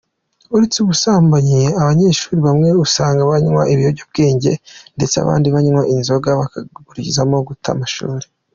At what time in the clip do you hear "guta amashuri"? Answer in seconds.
7.49-8.25